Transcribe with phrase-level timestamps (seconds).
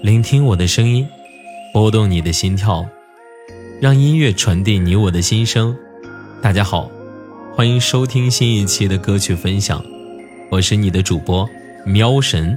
[0.00, 1.04] 聆听我的声音，
[1.72, 2.88] 拨动你的心跳，
[3.80, 5.76] 让音乐传递你我的心声。
[6.40, 6.88] 大家好，
[7.56, 9.84] 欢迎收听新一期的歌曲分享，
[10.52, 11.48] 我是你的主播
[11.84, 12.56] 喵神。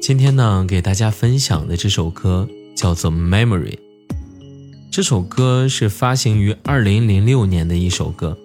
[0.00, 3.76] 今天呢，给大家分享的这首歌叫做《Memory》。
[4.90, 8.38] 这首歌是发行于二零零六年的一首歌，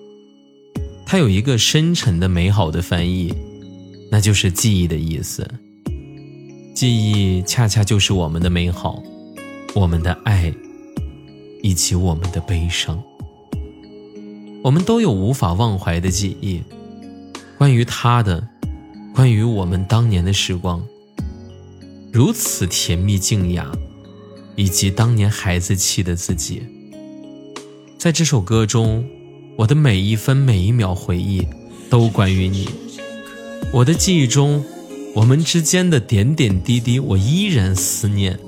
[1.06, 3.34] 它有一个深沉的美好的翻译。
[4.10, 5.50] 那就是记忆的意思。
[6.74, 9.02] 记忆恰恰就是我们的美好，
[9.74, 10.54] 我们的爱，
[11.64, 13.02] 以及我们的悲伤。
[14.64, 16.62] 我们都有无法忘怀的记忆，
[17.58, 18.48] 关于他的，
[19.16, 20.86] 关于我们当年的时光，
[22.12, 23.72] 如此甜蜜静雅，
[24.56, 26.62] 以及当年孩子气的自己。
[27.98, 29.04] 在这首歌中，
[29.56, 31.48] 我的每一分每一秒回忆，
[31.90, 32.68] 都关于你。
[33.74, 34.64] 我的记忆中，
[35.14, 38.40] 我们之间的点点滴滴，我依然思念，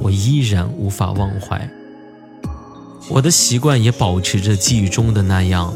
[0.00, 1.70] 我依然无法忘怀。
[3.08, 5.72] 我的习惯也保持着记忆中的那样，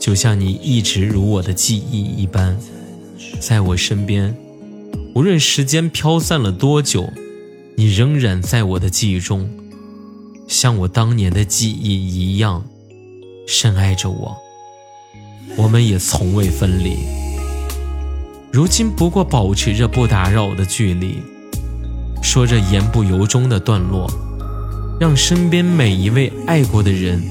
[0.00, 2.56] 就像你一直如我的记忆一般，
[3.40, 4.34] 在我身边。
[5.14, 7.12] 无论时间飘散了多久，
[7.74, 9.48] 你仍然在我的记忆中，
[10.46, 12.64] 像我当年的记忆一样，
[13.46, 14.36] 深爱着我。
[15.56, 16.96] 我们也从未分离。
[18.56, 21.20] 如今不过保持着不打扰的距离，
[22.22, 24.10] 说着言不由衷的段落，
[24.98, 27.22] 让身边每一位爱过的人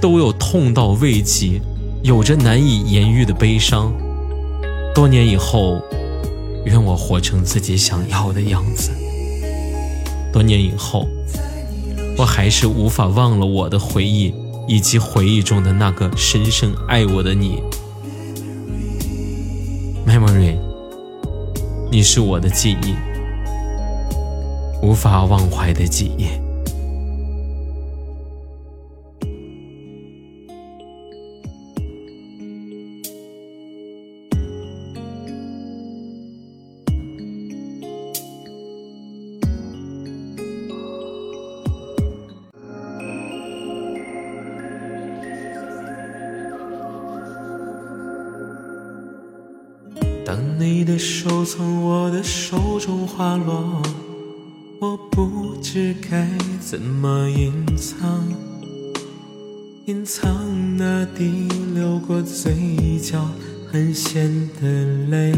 [0.00, 1.60] 都有痛到未及，
[2.02, 3.92] 有着难以言喻的悲伤。
[4.92, 5.80] 多年以后，
[6.64, 8.90] 愿我活成自己想要的样子。
[10.32, 11.06] 多年以后，
[12.18, 14.34] 我还是无法忘了我的回忆，
[14.66, 17.62] 以及回忆中的那个深深爱我的你。
[20.10, 20.56] Memory，
[21.88, 22.96] 你是我的记忆，
[24.82, 26.49] 无法忘怀的记忆。
[50.30, 53.82] 当你的手从我的手中滑落，
[54.78, 56.28] 我不知该
[56.60, 57.98] 怎么隐藏，
[59.86, 63.28] 隐藏那滴流过嘴角
[63.72, 64.68] 很咸的
[65.08, 65.34] 泪。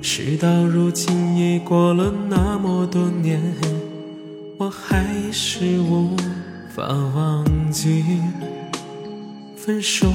[0.00, 3.42] 事到如今已过了那么多年，
[4.58, 6.16] 我还是无
[6.72, 8.04] 法忘记。
[9.66, 10.06] 分手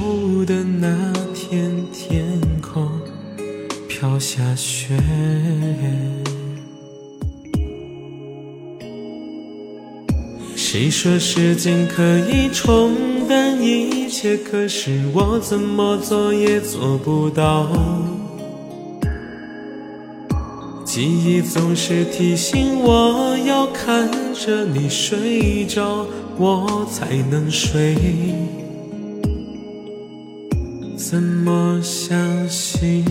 [0.46, 2.88] 的那天，天空
[3.86, 4.98] 飘下雪。
[10.56, 14.38] 谁说时间可以冲淡一切？
[14.38, 17.68] 可是我怎么做也做不到。
[20.82, 26.06] 记忆总是提醒我要看着你睡着，
[26.38, 27.98] 我才能睡。
[31.12, 32.18] 怎么相
[32.48, 33.04] 信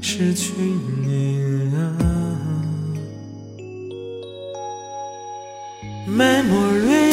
[0.00, 0.52] 失去
[1.04, 1.98] 你啊
[6.08, 7.10] ？Memory，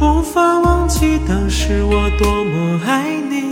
[0.00, 3.50] 无法忘记当时我多么爱你。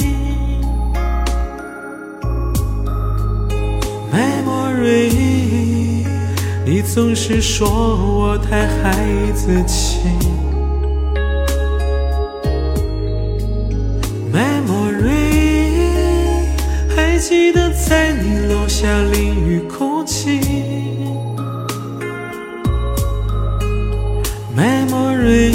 [4.10, 6.06] Memory，
[6.64, 10.37] 你总是说我太孩子气。
[17.28, 20.40] 记得在你楼下淋雨哭泣
[24.56, 25.52] ，Memory，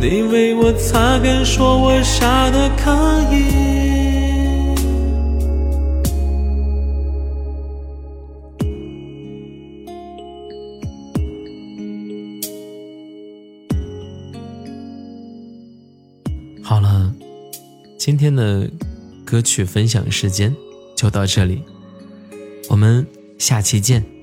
[0.00, 2.92] 你为我擦干，说我傻的可
[3.34, 3.42] 以。
[16.62, 17.12] 好了，
[17.98, 18.70] 今天的。
[19.24, 20.54] 歌曲分享时间
[20.94, 21.62] 就到这里，
[22.68, 23.06] 我们
[23.38, 24.13] 下期见。